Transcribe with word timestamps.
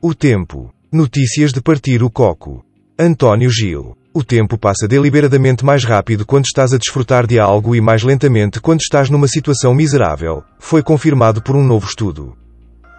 O 0.00 0.14
tempo. 0.14 0.70
Notícias 0.92 1.52
de 1.52 1.60
partir 1.62 2.02
o 2.02 2.10
coco. 2.10 2.62
António 2.98 3.50
Gil. 3.50 3.96
O 4.12 4.22
tempo 4.22 4.58
passa 4.58 4.86
deliberadamente 4.86 5.64
mais 5.64 5.84
rápido 5.84 6.26
quando 6.26 6.44
estás 6.44 6.74
a 6.74 6.78
desfrutar 6.78 7.26
de 7.26 7.38
algo 7.38 7.74
e 7.74 7.80
mais 7.80 8.02
lentamente 8.02 8.60
quando 8.60 8.80
estás 8.80 9.08
numa 9.08 9.26
situação 9.26 9.74
miserável, 9.74 10.44
foi 10.58 10.82
confirmado 10.82 11.40
por 11.40 11.56
um 11.56 11.64
novo 11.64 11.86
estudo. 11.86 12.36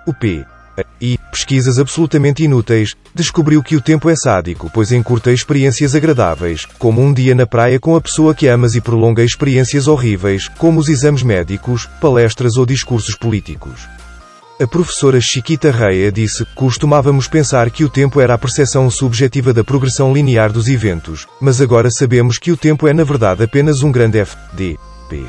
O 0.08 0.14
P. 0.14 0.44
E, 1.00 1.20
pesquisas 1.32 1.78
absolutamente 1.78 2.44
inúteis, 2.44 2.96
descobriu 3.14 3.62
que 3.62 3.76
o 3.76 3.82
tempo 3.82 4.10
é 4.10 4.16
sádico, 4.16 4.70
pois 4.74 4.92
encurta 4.92 5.32
experiências 5.32 5.94
agradáveis, 5.94 6.66
como 6.66 7.02
um 7.02 7.14
dia 7.14 7.36
na 7.36 7.46
praia 7.46 7.80
com 7.80 7.96
a 7.96 8.02
pessoa 8.02 8.34
que 8.34 8.48
amas 8.48 8.76
e 8.76 8.82
prolonga 8.82 9.24
experiências 9.24 9.88
horríveis, 9.88 10.48
como 10.48 10.80
os 10.80 10.90
exames 10.90 11.24
médicos, 11.24 11.88
palestras 12.02 12.58
ou 12.58 12.66
discursos 12.66 13.16
políticos. 13.16 13.88
A 14.60 14.66
professora 14.66 15.22
Chiquita 15.22 15.70
Reia 15.70 16.12
disse: 16.12 16.44
Costumávamos 16.56 17.28
pensar 17.28 17.70
que 17.70 17.84
o 17.84 17.90
tempo 17.90 18.20
era 18.20 18.34
a 18.34 18.38
percepção 18.40 18.90
subjetiva 18.90 19.54
da 19.54 19.64
progressão 19.64 20.12
linear 20.12 20.52
dos 20.52 20.68
eventos, 20.68 21.28
mas 21.40 21.62
agora 21.62 21.92
sabemos 21.92 22.40
que 22.40 22.52
o 22.52 22.58
tempo 22.58 22.88
é 22.88 22.94
na 22.94 23.04
verdade 23.04 23.44
apenas 23.44 23.84
um 23.84 23.92
grande 23.92 24.18
F, 24.18 24.36
D, 24.54 24.76
P. 25.08 25.24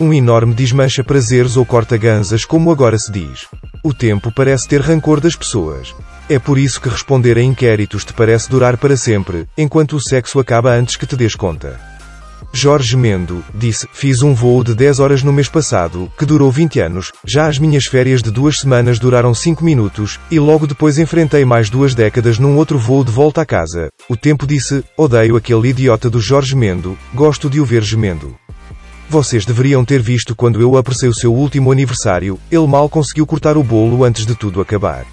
Um 0.00 0.12
enorme 0.12 0.54
desmancha 0.54 1.04
prazeres 1.04 1.56
ou 1.56 1.64
corta 1.64 1.96
ganzas, 1.96 2.44
como 2.44 2.72
agora 2.72 2.98
se 2.98 3.12
diz. 3.12 3.46
O 3.80 3.94
tempo 3.94 4.32
parece 4.32 4.66
ter 4.66 4.80
rancor 4.80 5.20
das 5.20 5.36
pessoas. 5.36 5.94
É 6.28 6.40
por 6.40 6.58
isso 6.58 6.80
que 6.80 6.88
responder 6.88 7.38
a 7.38 7.42
inquéritos 7.42 8.04
te 8.04 8.12
parece 8.12 8.50
durar 8.50 8.76
para 8.76 8.96
sempre, 8.96 9.46
enquanto 9.56 9.94
o 9.94 10.00
sexo 10.00 10.40
acaba 10.40 10.72
antes 10.72 10.96
que 10.96 11.06
te 11.06 11.16
des 11.16 11.36
conta. 11.36 11.78
Jorge 12.52 12.96
Mendo, 12.96 13.44
disse, 13.54 13.86
fiz 13.92 14.22
um 14.22 14.34
voo 14.34 14.64
de 14.64 14.74
10 14.74 15.00
horas 15.00 15.22
no 15.22 15.32
mês 15.32 15.48
passado, 15.48 16.10
que 16.18 16.24
durou 16.24 16.50
20 16.50 16.80
anos, 16.80 17.12
já 17.24 17.46
as 17.46 17.58
minhas 17.58 17.86
férias 17.86 18.22
de 18.22 18.30
duas 18.30 18.58
semanas 18.58 18.98
duraram 18.98 19.34
5 19.34 19.62
minutos, 19.62 20.18
e 20.30 20.40
logo 20.40 20.66
depois 20.66 20.98
enfrentei 20.98 21.44
mais 21.44 21.68
duas 21.68 21.94
décadas 21.94 22.38
num 22.38 22.56
outro 22.56 22.78
voo 22.78 23.04
de 23.04 23.12
volta 23.12 23.42
a 23.42 23.46
casa. 23.46 23.90
O 24.08 24.16
tempo 24.16 24.46
disse, 24.46 24.82
odeio 24.96 25.36
aquele 25.36 25.68
idiota 25.68 26.08
do 26.08 26.20
Jorge 26.20 26.56
Mendo, 26.56 26.98
gosto 27.14 27.50
de 27.50 27.60
o 27.60 27.64
ver 27.64 27.82
gemendo. 27.82 28.34
Vocês 29.10 29.44
deveriam 29.44 29.84
ter 29.84 30.00
visto 30.00 30.34
quando 30.34 30.60
eu 30.60 30.76
apressei 30.76 31.08
o 31.08 31.14
seu 31.14 31.32
último 31.32 31.70
aniversário, 31.70 32.38
ele 32.50 32.66
mal 32.66 32.88
conseguiu 32.88 33.26
cortar 33.26 33.56
o 33.56 33.62
bolo 33.62 34.04
antes 34.04 34.26
de 34.26 34.34
tudo 34.34 34.60
acabar. 34.60 35.06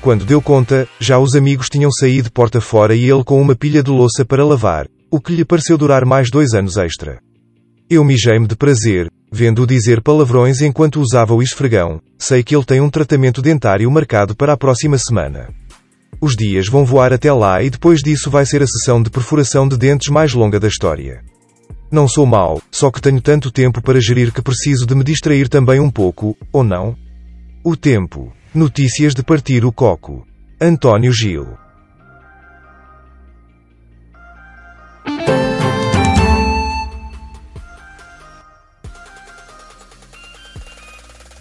Quando 0.00 0.24
deu 0.24 0.40
conta, 0.40 0.86
já 1.00 1.18
os 1.18 1.34
amigos 1.34 1.68
tinham 1.68 1.90
saído 1.90 2.30
porta 2.30 2.60
fora 2.60 2.94
e 2.94 3.10
ele 3.10 3.24
com 3.24 3.40
uma 3.40 3.56
pilha 3.56 3.82
de 3.82 3.90
louça 3.90 4.24
para 4.24 4.44
lavar, 4.44 4.86
o 5.16 5.20
que 5.20 5.34
lhe 5.34 5.46
pareceu 5.46 5.78
durar 5.78 6.04
mais 6.04 6.30
dois 6.30 6.52
anos 6.52 6.76
extra. 6.76 7.18
Eu 7.88 8.04
mijei-me 8.04 8.46
de 8.46 8.54
prazer, 8.54 9.10
vendo-o 9.32 9.66
dizer 9.66 10.02
palavrões 10.02 10.60
enquanto 10.60 11.00
usava 11.00 11.32
o 11.32 11.42
esfregão, 11.42 12.02
sei 12.18 12.42
que 12.42 12.54
ele 12.54 12.66
tem 12.66 12.82
um 12.82 12.90
tratamento 12.90 13.40
dentário 13.40 13.90
marcado 13.90 14.36
para 14.36 14.52
a 14.52 14.56
próxima 14.58 14.98
semana. 14.98 15.48
Os 16.20 16.36
dias 16.36 16.68
vão 16.68 16.84
voar 16.84 17.14
até 17.14 17.32
lá 17.32 17.62
e 17.62 17.70
depois 17.70 18.00
disso 18.00 18.30
vai 18.30 18.44
ser 18.44 18.62
a 18.62 18.66
sessão 18.66 19.02
de 19.02 19.08
perfuração 19.08 19.66
de 19.66 19.78
dentes 19.78 20.08
mais 20.10 20.34
longa 20.34 20.60
da 20.60 20.68
história. 20.68 21.24
Não 21.90 22.06
sou 22.06 22.26
mau, 22.26 22.60
só 22.70 22.90
que 22.90 23.00
tenho 23.00 23.20
tanto 23.22 23.50
tempo 23.50 23.80
para 23.80 24.00
gerir 24.00 24.32
que 24.32 24.42
preciso 24.42 24.84
de 24.84 24.94
me 24.94 25.02
distrair 25.02 25.48
também 25.48 25.80
um 25.80 25.90
pouco, 25.90 26.36
ou 26.52 26.62
não? 26.62 26.94
O 27.64 27.74
tempo. 27.74 28.30
Notícias 28.54 29.14
de 29.14 29.22
partir 29.22 29.64
o 29.64 29.72
coco. 29.72 30.26
António 30.60 31.10
Gil. 31.10 31.65